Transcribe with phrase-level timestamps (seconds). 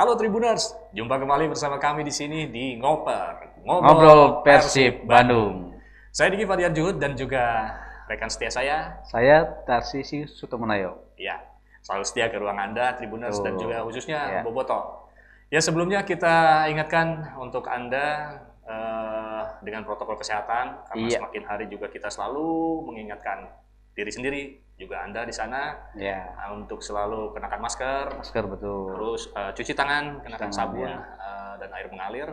[0.00, 5.76] Halo Tribuners, jumpa kembali bersama kami di sini di Ngoper, Ngobrol Persib Bandung.
[6.08, 7.68] Saya Diki Fadian Juhud dan juga
[8.08, 11.04] rekan setia saya, Saya Tarsisi Sutomonayo.
[11.20, 11.36] ya
[11.84, 13.44] selalu setia ke ruang Anda Tribuners Betul.
[13.44, 14.40] dan juga khususnya Ya.
[14.40, 15.04] Boboto.
[15.52, 21.18] Ya sebelumnya kita ingatkan untuk Anda eh, dengan protokol kesehatan karena Iya.
[21.20, 22.48] semakin hari juga kita selalu
[22.88, 23.52] mengingatkan
[24.00, 24.42] diri sendiri
[24.74, 28.88] juga Anda di sana Ya, eh, untuk selalu kenakan masker, masker betul.
[28.90, 30.96] terus eh, cuci tangan, kenakan Tangan, sabun ya.
[30.98, 32.30] eh, dan air mengalir.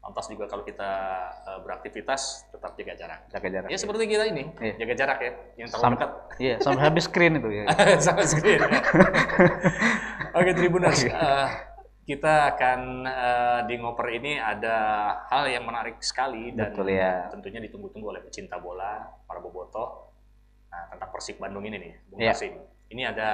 [0.00, 0.90] Lantas juga kalau kita
[1.44, 3.20] eh, beraktivitas tetap jaga jarak.
[3.28, 3.68] Jaga jarak.
[3.68, 4.74] Ya seperti kita ini, Iya.
[4.78, 6.10] jaga jarak ya, yang terlalu dekat
[6.40, 7.64] Iya, sampai habis screen itu ya.
[8.04, 8.58] sama screen.
[8.58, 8.80] ya.
[10.32, 11.46] Oke Tribuners, eh,
[12.02, 14.76] kita akan eh, di ngoper ini ada
[15.28, 17.28] hal yang menarik sekali dan Betul, ya.
[17.28, 20.09] tentunya ditunggu-tunggu oleh pecinta bola, para boboto.
[20.70, 22.30] Nah, tentang Persib Bandung ini nih, Bung Iya.
[22.32, 22.54] Kasim.
[22.90, 23.30] Ini ada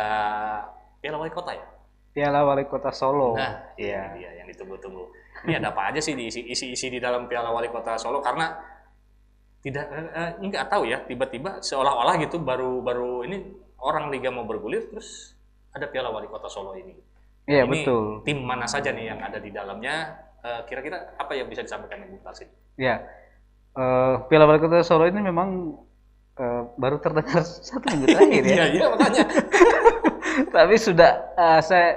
[0.98, 1.64] Piala Wali Kota ya?
[2.10, 3.36] Piala Wali Kota Solo.
[3.36, 4.16] Nah, iya Iya.
[4.16, 5.04] dia yang ditunggu-tunggu.
[5.44, 8.56] Ini ada apa aja sih di isi, isi di dalam Piala Wali Kota Solo karena
[9.60, 13.42] tidak eh, eh, nggak tahu ya tiba-tiba seolah-olah gitu baru baru ini
[13.82, 15.34] orang liga mau bergulir terus
[15.74, 16.96] ada Piala Wali Kota Solo ini.
[17.46, 18.24] Iya, Ini betul.
[18.26, 20.18] Tim mana saja nih yang ada di dalamnya?
[20.40, 22.48] Eh, Kira-kira apa yang bisa disampaikan Bung Tarsin?
[22.80, 23.04] Ya.
[23.76, 25.76] Eh, Piala Wali Kota Solo ini memang
[26.40, 28.54] eh, baru terdengar satu minggu terakhir ya.
[28.54, 29.24] Iya iya makanya.
[30.56, 31.90] tapi sudah eh, saya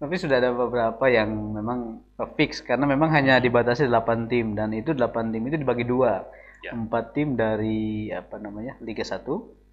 [0.00, 2.00] tapi sudah ada beberapa yang memang
[2.32, 6.24] fix karena memang hanya dibatasi 8 tim dan itu 8 tim itu dibagi dua.
[6.60, 6.72] Ya.
[6.76, 8.76] Empat tim dari apa namanya?
[8.80, 9.20] Liga 1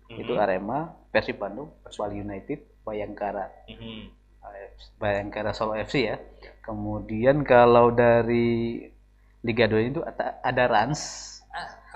[0.08, 0.40] itu Mhm.
[0.40, 3.52] Arema, Persib Bandung, Bali United, Bayangkara.
[3.68, 4.08] Mhm.
[4.48, 6.16] AFC Bayangkara Solo FC ya.
[6.64, 8.88] Kemudian kalau dari
[9.44, 10.00] Liga 2 itu
[10.44, 11.36] ada Rans.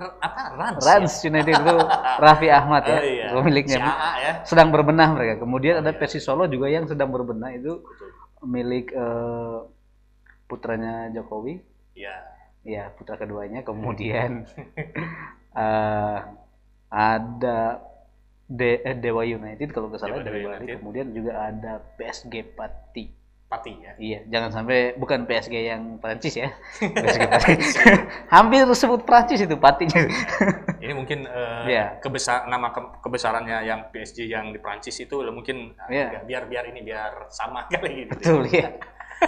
[0.02, 0.82] Apa Rans?
[0.82, 1.76] Rans United itu
[2.18, 2.92] Raffi Ahmad ya?
[2.92, 3.26] ya, Oh, iya.
[3.34, 3.78] pemiliknya.
[3.78, 4.32] Si AA ya.
[4.44, 5.34] Sedang berbenah mereka.
[5.40, 6.00] Kemudian Oh, ada iya.
[6.00, 8.10] Persis Solo juga yang sedang berbenah itu Betul.
[8.44, 9.58] milik eh,
[10.46, 11.62] putranya Jokowi.
[11.94, 12.16] Iya.
[12.62, 13.62] Ya, putra keduanya.
[13.62, 14.46] Kemudian
[15.56, 16.20] eh,
[16.92, 17.60] ada
[18.52, 20.52] De- eh, Dewa United kalau nggak salah Dewa- Dewa.
[20.60, 20.76] United.
[20.80, 23.06] Kemudian juga ada PSG Pati.
[23.52, 23.92] Pati ya.
[24.00, 26.56] Iya, jangan sampai bukan PSG yang Prancis ya.
[26.80, 27.52] PSG Pati.
[28.36, 30.08] Hampir sebut Prancis itu patinya.
[30.84, 32.00] Ini mungkin eh, Iya.
[32.00, 36.06] kebesar nama ke- kebesarannya yang PSG yang di Prancis itu mungkin eh, Iya.
[36.16, 38.16] agak- biar biar ini biar sama kali gitu.
[38.16, 38.72] Betul ya.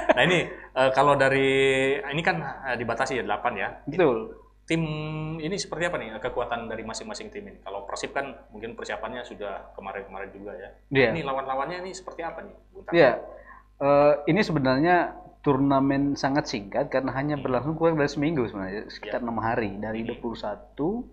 [0.09, 1.51] Nah ini eh, kalau dari
[1.99, 3.83] ini kan eh, dibatasi ya 8 ya.
[3.83, 4.39] Betul.
[4.63, 4.79] Tim
[5.37, 7.59] ini seperti apa nih kekuatan dari masing-masing tim ini?
[7.59, 10.69] Kalau Persib kan mungkin persiapannya sudah kemarin-kemarin juga ya.
[10.87, 11.09] Iya.
[11.11, 12.55] Ini lawan-lawannya ini seperti apa nih?
[12.71, 13.03] Bung Tarsi?
[13.81, 19.43] Eh, ini sebenarnya turnamen sangat singkat karena hanya berlangsung kurang dari seminggu sebenarnya, sekitar enam
[19.43, 21.03] hari dari 21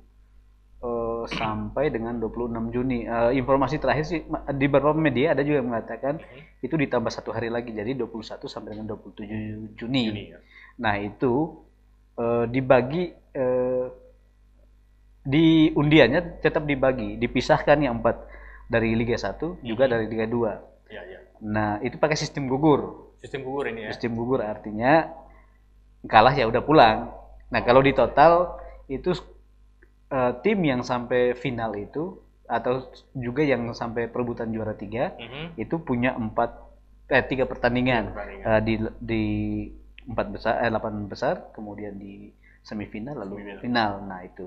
[0.81, 3.05] eh, sampai dengan 26 Juni.
[3.05, 4.21] Eh, informasi terakhir sih
[4.55, 6.65] di beberapa media ada juga yang mengatakan Mhm.
[6.65, 10.05] itu ditambah satu hari lagi jadi 21 sampai dengan 27 Juni.
[10.09, 10.39] Juni ya.
[10.81, 11.59] Nah itu
[12.17, 13.05] eh, dibagi
[13.35, 13.87] eh,
[15.21, 18.25] di undiannya tetap dibagi, dipisahkan yang empat
[18.71, 20.70] dari Liga 1 juga dari Liga 2.
[20.91, 21.19] Iya, iya.
[21.41, 23.15] Nah itu pakai sistem gugur.
[23.23, 23.91] Sistem gugur ini ya.
[23.95, 25.09] Sistem gugur artinya
[26.09, 26.99] kalah ya udah pulang.
[27.53, 28.59] Nah kalau di total
[28.91, 29.15] itu
[30.11, 32.19] eh, tim yang sampai final itu
[32.51, 32.83] atau
[33.15, 35.55] juga yang sampai perebutan juara tiga Mhm.
[35.55, 36.51] itu punya empat
[37.11, 38.47] eh tiga pertandingan Pertandingan.
[38.47, 39.25] Eh, di di
[40.11, 42.35] empat besar eh delapan besar kemudian di
[42.67, 43.63] semifinal lalu Semifinal.
[43.63, 44.47] final nah itu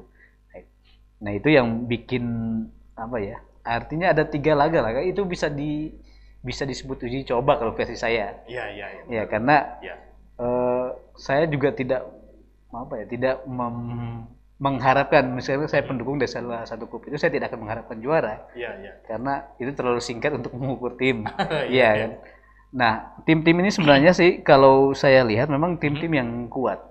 [1.23, 2.23] nah itu yang bikin
[2.99, 5.87] apa ya artinya ada tiga laga lah itu bisa di
[6.43, 9.03] bisa disebut uji coba kalau versi saya Iya, iya, iya.
[9.09, 9.95] ya karena Iya.
[10.37, 12.03] eh, saya juga tidak
[12.69, 14.27] apa ya tidak mem-
[14.59, 18.69] mengharapkan misalnya saya pendukung dari salah satu klub itu saya tidak akan mengharapkan juara Iya,
[18.79, 18.93] iya.
[19.03, 22.11] karena itu terlalu singkat untuk mengukur tim Iya, Iya kan.
[22.73, 26.17] Nah, tim-tim ini sebenarnya sih kalau saya lihat memang tim-tim Hmm.
[26.17, 26.81] yang kuat.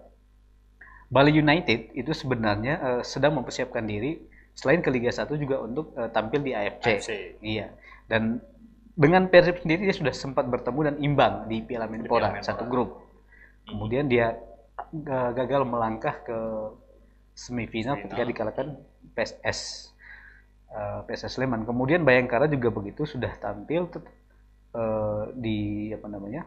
[1.10, 4.22] Bali United itu sebenarnya eh, sedang mempersiapkan diri
[4.54, 6.86] selain ke Liga 1 juga untuk eh, tampil di AFC.
[6.86, 7.10] AFC.
[7.42, 7.66] Iya.
[8.06, 8.38] Dan
[8.92, 13.00] dengan Persib sendiri dia sudah sempat bertemu dan imbang di Piala Menpora satu grup.
[13.64, 14.36] Kemudian dia
[14.92, 16.38] eh, gagal melangkah ke
[17.32, 18.76] semifinal ketika dikalahkan
[19.16, 19.90] PSS
[20.72, 21.64] eh, PSS Sleman.
[21.64, 23.88] Kemudian Bayangkara juga begitu sudah tampil
[24.76, 26.44] eh, di apa namanya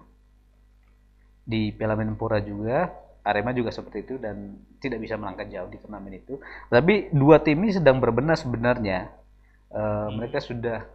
[1.45, 6.13] di Piala Menpora juga Arema juga seperti itu dan tidak bisa melangkah jauh di turnamen
[6.13, 6.37] itu.
[6.69, 9.09] Tapi dua tim ini sedang berbenah sebenarnya.
[9.73, 10.85] Eh, Mereka sudah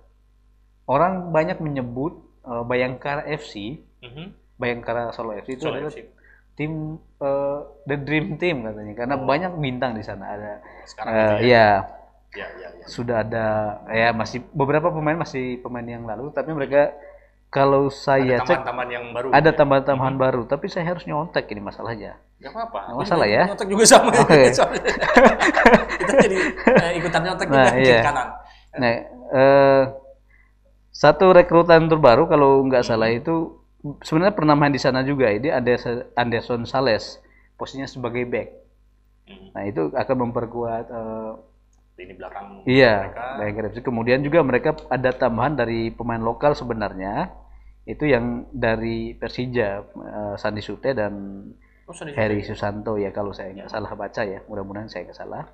[0.90, 4.24] orang banyak menyebut eh, Bayangkara FC, Mhm.
[4.56, 6.08] Bayangkara Solo FC itu Solo adalah FC.
[6.52, 6.72] tim
[7.16, 9.24] eh, the dream team katanya karena Oh.
[9.24, 10.52] banyak bintang di sana ada
[10.84, 11.68] Sekarang gitu ya.
[12.30, 12.84] ya iya, iya.
[12.86, 13.46] sudah ada
[13.88, 16.92] ya masih beberapa pemain masih pemain yang lalu tapi mereka
[17.48, 19.34] kalau saya Ada cek yang baru.
[19.34, 19.56] ada ya?
[19.58, 22.14] tambahan-tambahan baru, tapi saya harus nyontek ini masalahnya.
[22.38, 22.80] Gak apa-apa.
[22.86, 23.42] Nggak masalah ya.
[23.50, 24.10] Nyontek juga sama.
[24.54, 24.80] Soalnya.
[25.98, 26.36] Kita jadi
[26.78, 28.00] eh, ikutan nyontek Nah, juga iya.
[28.06, 28.28] kanan.
[28.78, 28.90] Nah,
[29.34, 29.82] eh,
[31.00, 33.56] satu rekrutan terbaru kalau nggak salah itu
[34.04, 35.32] sebenarnya pernah main di sana juga.
[35.32, 35.72] Ini ada
[36.12, 37.16] Anderson Sales,
[37.56, 38.48] posisinya sebagai back.
[39.24, 39.48] Hmm.
[39.56, 41.32] Nah itu akan memperkuat eh,
[42.00, 43.80] Ini belakang Iya, mereka.
[43.80, 47.32] Kemudian juga mereka ada tambahan dari pemain lokal sebenarnya.
[47.88, 51.12] Itu yang dari Persija, eh, Sandi Sute dan
[51.88, 54.44] ada Heri Susanto ya kalau saya nggak salah baca ya.
[54.44, 55.48] Mudah-mudahan saya nggak salah.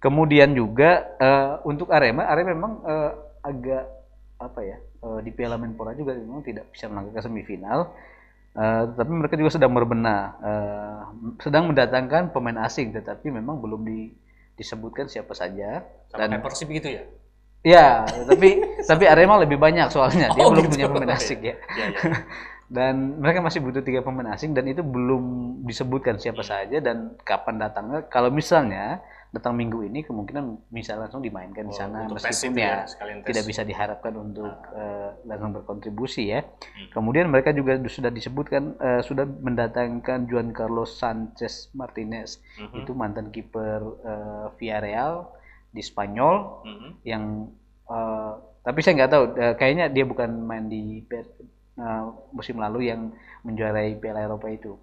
[0.00, 3.12] Kemudian juga eh, untuk Arema, Arema memang eh,
[3.44, 3.95] agak
[4.36, 7.92] apa ya eh, di Piala Menpora juga memang tidak bisa melangkah ke semifinal.
[8.56, 11.00] Eh, tapi mereka juga sedang berbenah, eh,
[11.44, 14.12] sedang mendatangkan pemain asing, tetapi memang belum di-
[14.56, 15.84] disebutkan siapa saja.
[16.08, 17.04] sama Dan Persib gitu ya.
[17.60, 20.72] Ya, tapi tapi Arema lebih banyak soalnya dia Oh, belum gitu.
[20.78, 21.54] punya pemain asing ya.
[21.76, 22.00] Iya, iya.
[22.66, 25.22] Dan mereka masih butuh tiga pemain asing dan itu belum
[25.62, 28.02] disebutkan siapa saja dan kapan datangnya.
[28.10, 28.98] Kalau misalnya
[29.34, 33.20] datang minggu ini kemungkinan bisa langsung dimainkan di Oh, sana untuk tes meskipun ya, ya,
[33.26, 36.40] tidak bisa diharapkan untuk eh, langsung berkontribusi ya.
[36.46, 36.88] Hmm.
[36.94, 42.76] Kemudian mereka juga sudah disebutkan eh, sudah mendatangkan Juan Carlos Sanchez Martinez Mhm.
[42.82, 45.28] itu mantan kiper eh, Villarreal
[45.70, 46.88] di Spanyol Mhm.
[47.04, 47.24] yang
[47.86, 48.32] eh,
[48.62, 53.12] tapi saya nggak tahu eh, kayaknya dia bukan main di eh, musim lalu yang
[53.44, 54.74] menjuarai Piala Eropa itu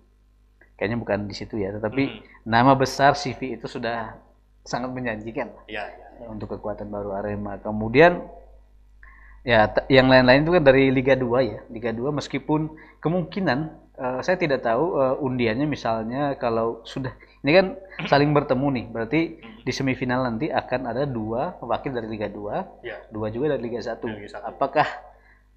[0.78, 2.20] kayaknya bukan di situ ya tetapi Mhm.
[2.46, 4.14] nama besar CV itu sudah
[4.64, 6.26] sangat menjanjikan Iya, iya.
[6.26, 8.24] untuk kekuatan baru Arema kemudian
[9.44, 13.60] ya yang lain-lain itu kan dari Liga 2 ya Liga 2 meskipun kemungkinan
[13.94, 17.66] eh, saya tidak tahu eh, undiannya misalnya kalau sudah ini kan
[18.06, 19.22] saling bertemu nih berarti
[19.60, 22.98] di semifinal nanti akan ada dua wakil dari Liga 2 Iya.
[23.10, 24.48] dua juga dari Liga 1 Dari Liga 1.
[24.48, 24.88] apakah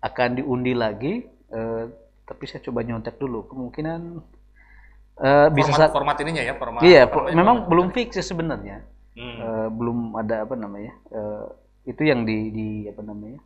[0.01, 1.15] akan diundi lagi
[1.47, 1.85] Eh,
[2.27, 4.19] tapi saya coba nyontek dulu kemungkinan
[5.49, 6.83] bisa Format, sa- format ininya ya, format.
[6.83, 7.71] iya namanya, memang format.
[7.71, 8.83] belum fix sebenarnya
[9.17, 9.39] Hmm.
[9.41, 11.45] Eh, belum ada apa namanya eh,
[11.89, 13.41] itu yang di, di apa namanya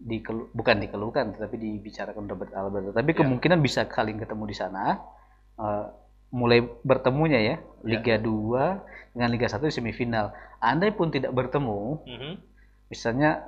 [0.00, 3.18] dikelu, bukan dikeluhkan tetapi dibicarakan Robert Albert tapi Ya.
[3.20, 4.84] kemungkinan bisa saling ketemu di sana
[5.60, 5.86] Eh,
[6.32, 8.80] mulai bertemunya ya Liga 2
[9.12, 12.32] dengan Liga 1 di semifinal andai pun tidak bertemu Mhm.
[12.88, 13.44] misalnya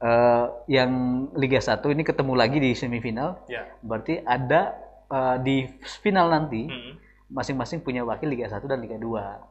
[0.00, 0.90] eh, yang
[1.32, 3.64] Liga 1 ini ketemu lagi di semifinal Ya.
[3.80, 4.76] berarti ada
[5.08, 5.56] eh, di
[6.00, 6.92] final nanti Mhm.
[7.30, 9.49] masing-masing punya wakil Liga 1 dan Liga 2 Oh, ta-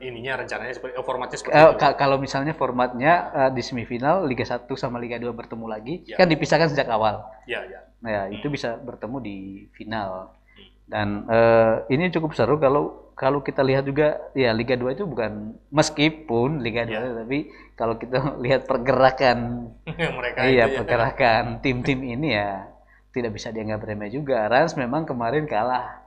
[0.00, 1.78] ininya rencananya seperti oh, formatnya seperti Eh, itu.
[1.78, 6.16] ka- kalau misalnya formatnya eh, di semifinal Liga 1 sama Liga 2 bertemu lagi Ya.
[6.16, 7.22] kan dipisahkan sejak awal.
[7.44, 7.86] Ya, ya.
[8.00, 9.36] Nah, ya, itu bisa bertemu di
[9.70, 10.32] final.
[10.50, 10.68] Hmm.
[10.84, 15.52] Dan eh, ini cukup seru kalau kalau kita lihat juga ya Liga 2 itu bukan
[15.70, 17.00] meskipun Liga 2 Ya.
[17.14, 17.38] tapi
[17.74, 19.70] kalau kita lihat pergerakan
[20.18, 20.78] Mereka iya itu ya.
[20.78, 22.66] pergerakan tim-tim ini ya
[23.10, 24.46] tidak bisa dianggap remeh juga.
[24.46, 25.99] Rans memang kemarin kalah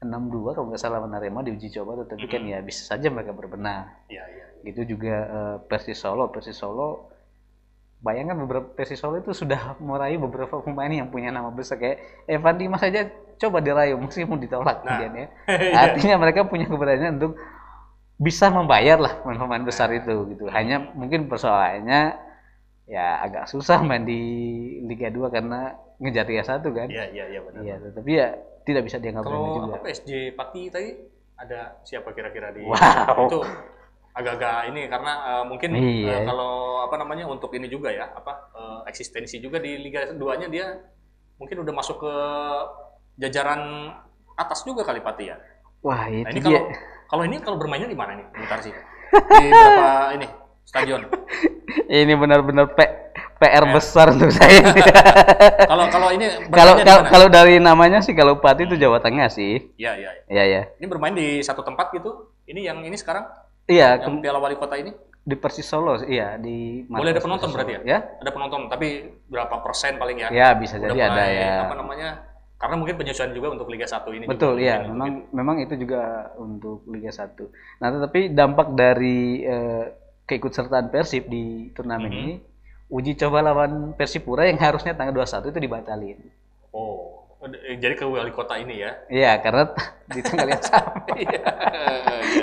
[0.00, 3.92] 6-2 kalau nggak salah Arema di uji coba tetapi kan ya bisa saja mereka berbenah.
[4.08, 4.44] Iya, iya.
[4.64, 6.32] gitu juga eh, Persis Solo.
[6.32, 7.12] Persis Solo
[8.00, 11.76] bayangkan beberapa Persis Solo itu sudah meraih beberapa pemain yang punya nama besar.
[11.76, 14.96] Kayak Evan Dimas saja coba dirayu meskipun ditolak Nah.
[14.96, 15.26] kemudian ya.
[15.84, 17.36] Artinya mereka punya keberanian untuk
[18.20, 20.48] bisa membayar lah pemain-pemain besar itu gitu.
[20.48, 22.16] Hanya mungkin persoalannya
[22.88, 24.20] ya agak susah main di
[24.88, 26.88] Liga 2 karena ngejar Liga 1 kan.
[26.88, 27.60] Iya, iya, iya benar.
[27.60, 28.28] iya tetapi ya
[28.62, 30.90] tidak bisa dianggap remeh Kalau juga apa SJ Pati tadi
[31.40, 33.26] ada siapa kira-kira di Wow.
[33.26, 33.38] itu
[34.10, 36.12] agak-agak ini karena eh, mungkin Iya.
[36.12, 36.52] eh, kalau
[36.84, 40.66] apa namanya untuk ini juga ya apa eh, eksistensi juga di Liga 2-nya dia
[41.40, 42.14] mungkin udah masuk ke
[43.16, 43.92] jajaran
[44.36, 45.36] atas juga kali Pati ya.
[45.80, 46.62] wah itu Nah, ini dia kalau
[47.10, 48.26] kalau ini kalau bermainnya di mana nih?
[48.36, 48.72] Bentar sih.
[49.10, 50.26] Di berapa ini
[50.64, 51.00] stadion?
[51.90, 52.94] ini benar-benar P-
[53.40, 54.60] PR besar untuk saya
[55.70, 59.96] Kalau kalau ini kalau kalau dari namanya sih kalau Pati itu Jawa Tengah sih Iya,
[59.96, 60.10] iya.
[60.28, 60.28] iya.
[60.28, 62.28] iya ya Ini bermain di satu tempat gitu.
[62.44, 63.24] Ini yang ini sekarang
[63.64, 67.56] iya yang Piala Wali Kota ini di Persis Solo iya di boleh ada penonton Persis
[67.56, 67.84] berarti Solo.
[67.86, 67.98] ya?
[68.18, 68.88] Ada penonton, tapi
[69.24, 70.28] berapa persen paling ya?
[70.28, 72.08] ya bisa Udah jadi ada ya Apa namanya?
[72.56, 74.24] Karena mungkin penyesuaian juga untuk Liga 1 ini.
[74.26, 76.02] betul juga, ya mungkin memang memang itu juga
[76.36, 77.32] untuk Liga 1
[77.78, 79.84] nah tetapi dampak dari eh,
[80.24, 82.18] keikutsertaan Persib di turnamen Mhm.
[82.18, 82.32] ini
[82.90, 86.18] uji coba lawan Persipura yang harusnya tanggal 21 itu dibatalin.
[86.70, 88.90] Oh, eh, jadi ke Wali Kota ini ya?
[89.06, 89.70] Iya, karena
[90.10, 90.90] di tanggal yang sama.
[91.14, 91.42] Iya.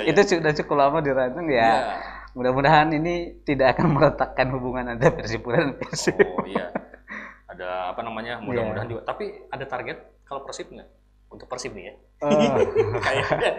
[0.06, 1.60] itu sudah cukup lama dirancang ya.
[1.60, 1.76] Iya.
[2.30, 6.16] Mudah-mudahan ini tidak akan meletakkan hubungan antara Persipura dan Persib.
[6.16, 6.70] Oh iya.
[7.46, 8.38] Ada apa namanya?
[8.38, 9.02] Mudah-mudahan juga.
[9.04, 10.88] Tapi ada target kalau Persib nggak?
[11.28, 11.94] Untuk Persib nih ya.
[12.20, 12.52] Eh,
[13.04, 13.50] Kayaknya.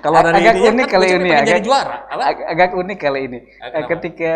[0.00, 1.96] Ag- agak ininya unik kan kali Persib ini, pengen jadi agak- juara.
[2.08, 2.22] Apa?
[2.24, 3.38] ag- agak unik kali ini.
[3.38, 3.88] Ah, Eh, kenapa?
[3.92, 4.34] Ketika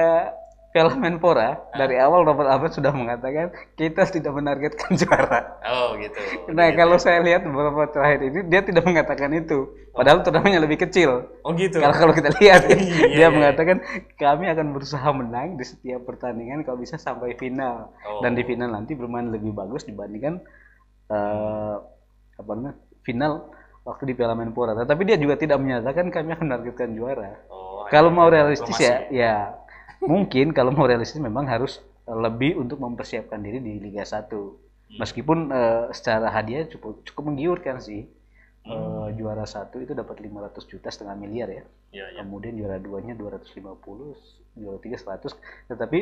[0.74, 5.62] Piala Menpora dari awal Robert Albert sudah mengatakan kita tidak menargetkan juara.
[5.62, 6.18] Oh gitu.
[6.50, 7.02] Nah Gitu kalau ya.
[7.06, 9.70] saya lihat beberapa terakhir ini dia tidak mengatakan itu.
[9.94, 11.30] Padahal turnamennya lebih kecil.
[11.46, 11.78] Oh gitu.
[11.78, 13.28] Kalau kalau kita lihat Iya, dia iya.
[13.30, 13.86] mengatakan
[14.18, 17.94] kami akan berusaha menang di setiap pertandingan kalau bisa sampai final.
[18.02, 18.18] Oh.
[18.18, 20.42] Dan di final nanti bermain lebih bagus dibandingkan
[21.06, 21.74] eh,
[22.34, 22.74] apa namanya
[23.06, 23.46] final
[23.86, 24.74] waktu di Piala Menpora.
[24.74, 27.46] Tetapi dia juga tidak menyatakan kami akan menargetkan juara.
[27.46, 29.54] Oh, Kalau mau realistis ya, ya
[30.06, 34.30] mungkin kalau mau realistis memang harus eh, lebih untuk mempersiapkan diri di Liga 1.
[35.00, 38.06] Meskipun eh, secara hadiah cukup cukup menggiurkan sih.
[38.64, 41.64] Eh, juara satu itu dapat 500 juta setengah miliar ya.
[41.92, 42.24] Iya, iya.
[42.24, 44.16] Kemudian juara duanya 250,
[44.56, 45.36] juara tiga 100.
[45.68, 45.98] Tetapi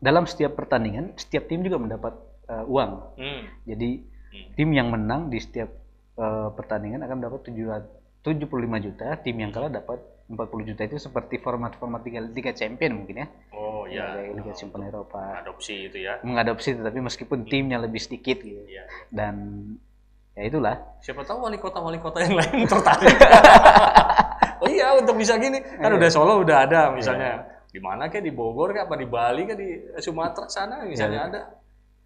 [0.00, 2.16] dalam setiap pertandingan setiap tim juga mendapat
[2.48, 2.92] eh, uang.
[3.20, 3.42] Hmm.
[3.68, 3.90] Jadi
[4.34, 4.50] Hmm.
[4.58, 5.70] tim yang menang di setiap
[6.18, 7.86] eh, pertandingan akan dapat 700
[8.24, 8.48] 75
[8.80, 13.26] juta, tim yang kalah dapat 40 juta itu seperti format-format Liga, Liga Champion mungkin ya.
[13.52, 14.04] Oh Ya, iya.
[14.16, 15.20] kayak Liga Champion Eropa.
[15.38, 16.16] Adopsi itu ya.
[16.24, 18.64] Mengadopsi tetapi meskipun timnya lebih sedikit gitu.
[18.64, 18.88] Iya.
[19.12, 19.34] Dan
[20.32, 20.80] ya itulah.
[20.98, 23.12] Siapa tahu wali kota wali kota yang lain tertarik.
[24.58, 25.98] oh iya untuk bisa gini kan Iya.
[26.00, 29.56] udah Solo udah ada misalnya di mana kayak di Bogor kayak apa di Bali kan
[29.58, 29.68] di
[30.00, 31.28] Sumatera sana misalnya Iya.
[31.28, 31.40] ada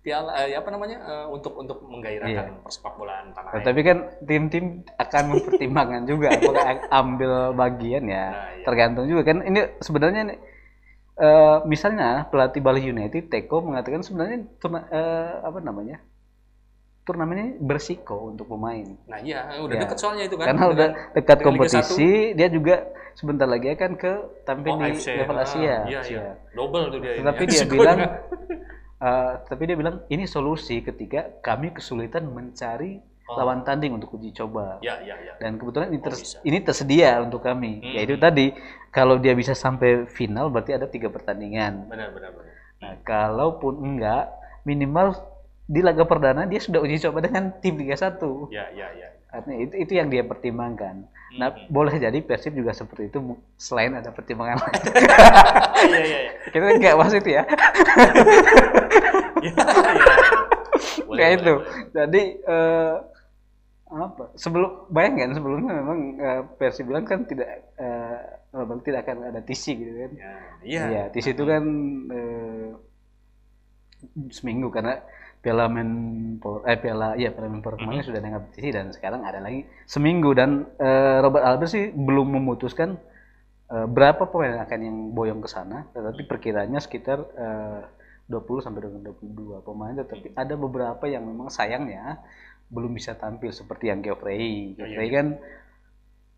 [0.09, 3.61] piala eh, apa namanya eh, untuk untuk menggairahkan persepak bolaan tanah air.
[3.61, 3.65] Iya.
[3.69, 4.65] Tapi kan tim-tim
[4.97, 8.25] akan mempertimbangkan juga apakah ambil bagian ya.
[8.33, 8.65] Nah, iya.
[8.65, 10.39] Tergantung juga kan ini sebenarnya nih,
[11.19, 16.01] eh, misalnya pelatih Bali United Teko mengatakan sebenarnya turna, eh, apa namanya?
[17.05, 18.85] Turnamen ini bersiko untuk pemain.
[19.09, 19.81] Nah iya udah Ya.
[19.81, 20.45] deket soalnya itu kan.
[20.53, 22.85] Karena udah dekat kompetisi, dia juga
[23.17, 24.13] sebentar lagi akan ke
[24.45, 25.17] tampil Oh, di AFC.
[25.17, 25.77] level Ah, Asia.
[25.89, 26.21] Iya, Asia.
[26.21, 26.33] iya.
[26.53, 27.17] Double tuh dia.
[27.17, 27.99] Tetapi ya, dia bilang,
[28.99, 33.37] eh, tapi dia bilang ini solusi ketika kami kesulitan mencari Oh.
[33.37, 34.81] lawan tanding untuk uji coba.
[34.81, 35.37] Ya, ya, ya.
[35.37, 37.77] Dan kebetulan ini, ter- Oh, ini tersedia untuk kami.
[37.85, 37.93] Hmm.
[38.01, 38.57] Yaitu tadi
[38.89, 41.93] kalau dia bisa sampai final berarti ada tiga pertandingan.
[41.93, 42.55] Benar, benar, benar.
[42.81, 44.33] Nah, kalaupun enggak,
[44.65, 45.13] minimal
[45.69, 48.49] di laga perdana dia sudah uji coba dengan tim Liga 1.
[48.49, 49.13] Ya, ya, ya.
[49.29, 51.05] Artinya itu, itu yang dia pertimbangkan.
[51.37, 51.69] Nah, Hmm.
[51.69, 53.21] boleh jadi Persib juga seperti itu
[53.61, 54.81] selain ada pertimbangan lain.
[55.79, 56.33] Iya, iya, iya.
[56.51, 57.43] Kita enggak wasit ya.
[57.45, 57.45] Iya,
[59.45, 59.53] iya.
[61.09, 61.53] Kayak boleh, itu.
[61.55, 61.67] boleh.
[61.95, 62.95] Jadi eh,
[63.89, 64.25] apa?
[64.35, 67.47] Sebelum bayangkan sebelumnya memang eh, Persib bilang kan tidak
[68.49, 70.11] Robert tidak akan ada TC gitu kan.
[70.17, 70.33] Ya,
[70.65, 70.83] Iya.
[70.89, 71.65] Iya, TC itu kan
[72.11, 72.69] eh,
[74.31, 75.03] seminggu karena
[75.49, 79.65] Piala Menpora eh Piala iya Piala Menpora kemarin sudah ada kompetisi dan sekarang ada lagi
[79.89, 80.37] seminggu.
[80.37, 83.01] Dan eh, Robert Albert sih belum memutuskan
[83.73, 85.89] eh, berapa pemain akan yang boyong ke sana.
[85.97, 87.81] Tetapi perkiranya sekitar eh,
[88.29, 89.97] 20 sampai dengan 22 pemain.
[89.97, 92.21] Tetapi ada beberapa yang memang sayangnya
[92.69, 94.37] belum bisa tampil seperti yang Geoffrey.
[94.37, 95.27] Oh, iya, Geoffrey kan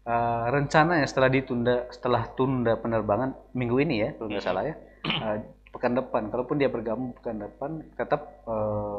[0.06, 5.42] eh, rencananya setelah ditunda setelah tunda penerbangan minggu ini ya kalau nggak salah ya eh,
[5.74, 6.30] pekan depan.
[6.30, 8.89] Kalaupun dia bergabung pekan depan tetap apa-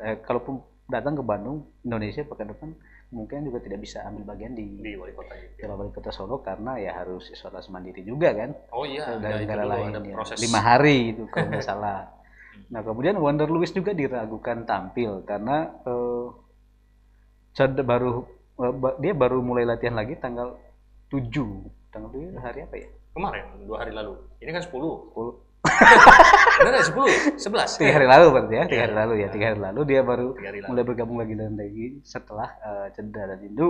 [0.00, 2.72] eh, kalaupun datang ke Bandung Indonesia pekan depan
[3.08, 5.64] mungkin juga tidak bisa ambil bagian di Di wali kota gitu.
[5.64, 9.48] Piala Wali Kota Solo karena ya harus isolasi mandiri juga kan Oh iya, dari itu
[9.48, 10.14] negara lain ada ya.
[10.16, 10.36] proses.
[10.40, 12.08] lima hari itu kalau nggak salah.
[12.68, 16.26] Nah kemudian Wonder Lewis juga diragukan tampil karena eh,
[17.80, 18.28] baru
[18.60, 20.56] eh, dia baru mulai latihan lagi tanggal
[21.08, 21.32] 7
[21.88, 22.88] tanggal 7 hari apa ya?
[23.16, 24.14] Kemarin, dua hari lalu.
[24.44, 24.68] Ini kan 10.
[24.68, 25.48] 10
[26.58, 27.38] Benar ya 10?
[27.38, 27.78] 11?
[27.78, 30.28] tiga hari lalu berarti ya tiga Iya, hari lalu ya tiga hari lalu dia baru
[30.34, 30.66] lalu.
[30.66, 33.66] mulai bergabung lagi dan lagi setelah eh, cedera dan itu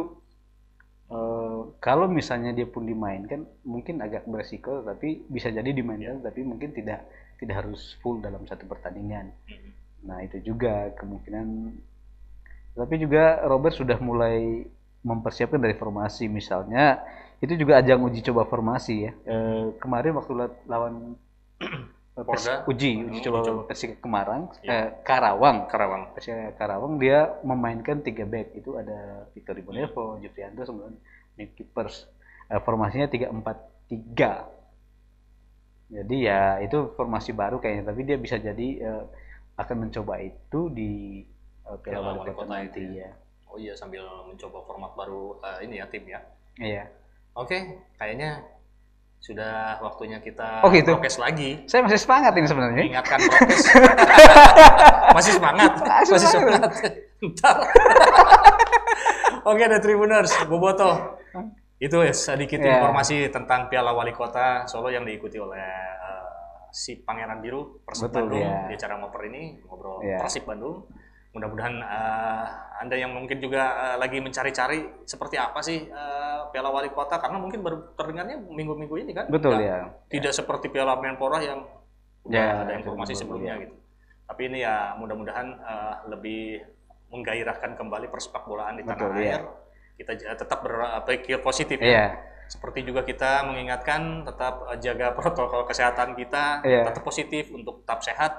[1.09, 6.73] eh, kalau misalnya dia pun dimainkan mungkin agak beresiko tapi bisa jadi dimainkan tapi mungkin
[6.73, 7.05] tidak
[7.39, 9.71] tidak harus full dalam satu pertandingan Mhm.
[9.99, 11.47] nah itu juga kemungkinan
[12.73, 14.63] tapi juga Robert sudah mulai
[15.03, 17.03] mempersiapkan dari formasi misalnya
[17.39, 21.15] itu juga ajang uji coba formasi ya Eh, kemarin waktu la- lawan
[22.27, 22.65] Porda.
[22.71, 23.61] uji uji Hmm, coba coba.
[23.71, 24.71] Persik Kemarang Ya.
[24.73, 26.03] eh, Karawang Karawang.
[26.15, 30.97] Persik Karawang dia memainkan tiga back itu ada Victor Ibonevo, Jufrianto, kemudian
[31.39, 32.09] midkeepers
[32.49, 33.61] Eh, formasinya tiga empat
[33.93, 34.49] tiga
[35.89, 39.05] jadi ya itu formasi baru kayaknya tapi dia bisa jadi eh,
[39.57, 41.25] akan mencoba itu di
[41.65, 43.11] eh, Piala Wali Kota nanti itu ya
[43.49, 46.21] Oh iya, sambil mencoba format baru eh, ini ya tim ya.
[46.61, 46.85] iya
[47.33, 47.57] Oke,
[47.97, 48.45] kayaknya
[49.19, 50.95] sudah waktunya kita Oh, gitu.
[50.95, 51.67] prokes lagi.
[51.67, 53.63] saya masih semangat ini sebenarnya Ingatkan prokes.
[55.19, 55.73] Masih semangat.
[56.07, 56.71] Masih semangat.
[57.25, 57.57] Ntar.
[59.43, 61.19] Oke, The Tribuners, Boboto.
[61.79, 62.79] Itu ya sedikit Ya.
[62.79, 65.63] informasi tentang Piala Wali Kota Solo yang diikuti oleh
[65.95, 66.25] eh,
[66.69, 68.67] si Pangeran Biru Persib Betul, Bandung ya.
[68.67, 70.19] di acara ngoper ini ngobrol Ya.
[70.19, 70.87] Persib Bandung.
[71.31, 72.45] Mudah-mudahan eh,
[72.79, 75.87] Anda yang mungkin juga eh, lagi mencari-cari seperti apa sih
[76.49, 79.29] eh, Piala Wali Kota karena mungkin baru terdengarnya minggu-minggu ini kan.
[79.29, 81.61] betul ya Tidak seperti Piala Menpora yang
[82.29, 83.63] Ya, ada informasi betul, sebelumnya ya.
[83.65, 83.77] gitu.
[84.29, 86.61] Tapi ini ya mudah-mudahan eh, lebih
[87.09, 89.33] menggairahkan kembali persepak bolaan di tanah Betul, ya.
[89.33, 89.43] air.
[89.97, 91.89] Kita tetap berpikir positif ya.
[91.89, 92.07] Iya,
[92.47, 96.85] Seperti juga kita mengingatkan tetap eh, jaga protokol kesehatan kita, Iya.
[96.85, 98.33] tetap positif untuk tetap sehat.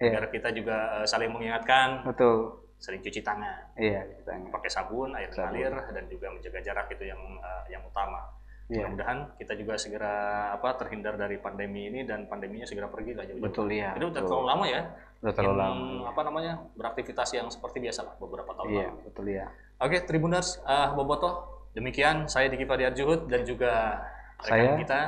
[0.00, 0.16] Iya.
[0.16, 2.64] Agar kita juga eh, saling mengingatkan, betul.
[2.76, 5.56] Sering cuci tangan, Iya, kita pakai sabun, air Sabun.
[5.56, 8.20] mengalir dan juga menjaga jarak itu yang eh, yang utama.
[8.66, 8.82] Iya.
[8.82, 10.14] Mudah-mudahan kita juga segera
[10.50, 13.46] apa terhindar dari pandemi ini dan pandeminya segera pergi lah jauh-jauh.
[13.46, 13.94] Betul ya.
[13.94, 14.80] Jadi udah terlalu lama ya.
[15.16, 16.10] Udah terlalu yang, lama.
[16.10, 19.00] apa namanya beraktivitas yang seperti biasa lah beberapa tahun Iya, lalu.
[19.06, 19.46] betul ya.
[19.76, 21.30] Oke, Tribuners, eh Boboto,
[21.72, 24.02] demikian saya Diki Padiarjuhud dan juga
[24.42, 25.00] rekan Saya- kita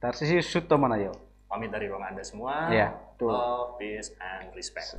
[0.00, 1.12] Tarsisi Sutomanayo.
[1.46, 2.66] pamit dari ruang Anda semua.
[2.66, 3.28] Iya, betul.
[3.28, 4.96] Love, peace, and respect.